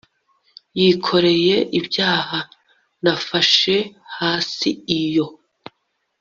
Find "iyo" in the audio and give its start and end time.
4.99-5.27